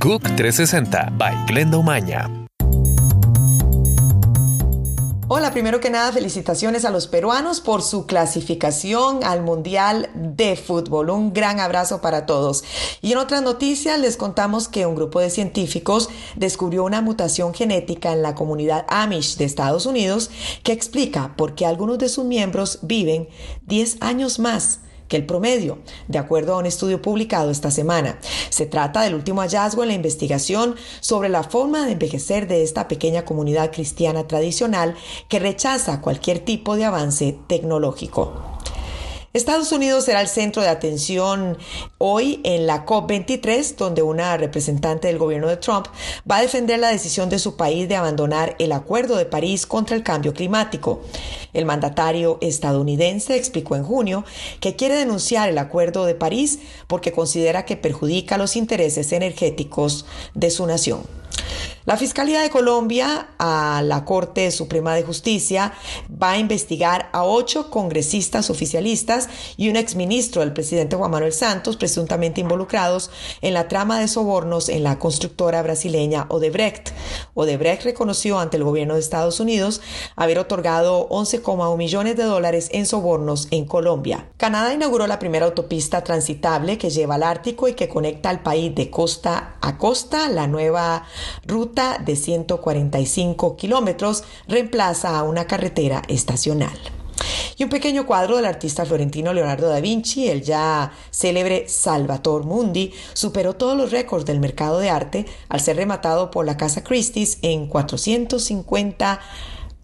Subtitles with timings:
[0.00, 2.30] GUC 360 by Glenda Umaña.
[5.26, 11.10] Hola, primero que nada, felicitaciones a los peruanos por su clasificación al Mundial de Fútbol.
[11.10, 12.62] Un gran abrazo para todos.
[13.02, 18.12] Y en otras noticias les contamos que un grupo de científicos descubrió una mutación genética
[18.12, 20.30] en la comunidad Amish de Estados Unidos
[20.62, 23.28] que explica por qué algunos de sus miembros viven
[23.66, 24.78] 10 años más
[25.08, 28.18] que el promedio, de acuerdo a un estudio publicado esta semana.
[28.50, 32.88] Se trata del último hallazgo en la investigación sobre la forma de envejecer de esta
[32.88, 34.94] pequeña comunidad cristiana tradicional
[35.28, 38.57] que rechaza cualquier tipo de avance tecnológico.
[39.38, 41.56] Estados Unidos será el centro de atención
[41.98, 45.86] hoy en la COP23, donde una representante del gobierno de Trump
[46.28, 49.94] va a defender la decisión de su país de abandonar el Acuerdo de París contra
[49.94, 51.02] el cambio climático.
[51.52, 54.24] El mandatario estadounidense explicó en junio
[54.58, 56.58] que quiere denunciar el Acuerdo de París
[56.88, 61.17] porque considera que perjudica los intereses energéticos de su nación.
[61.88, 65.72] La Fiscalía de Colombia a la Corte Suprema de Justicia
[66.22, 71.78] va a investigar a ocho congresistas oficialistas y un exministro del presidente Juan Manuel Santos
[71.78, 76.90] presuntamente involucrados en la trama de sobornos en la constructora brasileña Odebrecht.
[77.32, 79.80] Odebrecht reconoció ante el gobierno de Estados Unidos
[80.14, 84.28] haber otorgado 11,1 millones de dólares en sobornos en Colombia.
[84.36, 88.74] Canadá inauguró la primera autopista transitable que lleva al Ártico y que conecta al país
[88.74, 90.28] de costa a costa.
[90.28, 91.06] La nueva
[91.46, 96.76] ruta de 145 kilómetros reemplaza a una carretera estacional.
[97.56, 102.92] Y un pequeño cuadro del artista florentino Leonardo da Vinci, el ya célebre Salvator Mundi,
[103.12, 107.38] superó todos los récords del mercado de arte al ser rematado por la Casa Christie's
[107.42, 109.20] en 450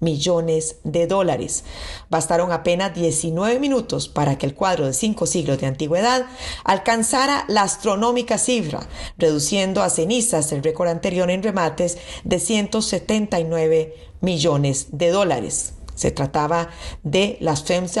[0.00, 1.64] millones de dólares.
[2.10, 6.26] Bastaron apenas 19 minutos para que el cuadro de cinco siglos de antigüedad
[6.64, 8.86] alcanzara la astronómica cifra,
[9.18, 15.74] reduciendo a cenizas el récord anterior en remates de 179 millones de dólares.
[15.94, 16.70] Se trataba
[17.02, 17.94] de las Femmes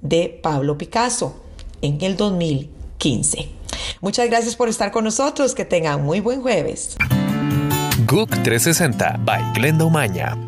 [0.00, 1.34] de Pablo Picasso
[1.82, 3.48] en el 2015.
[4.00, 5.54] Muchas gracias por estar con nosotros.
[5.54, 6.96] Que tengan muy buen jueves.
[8.06, 10.45] GUC 360 by Glenda Umaña.